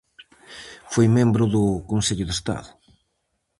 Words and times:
Foi 0.93 1.07
membro 1.17 1.43
do 1.53 1.63
Consello 1.91 2.25
de 2.27 2.35
Estado. 2.37 2.69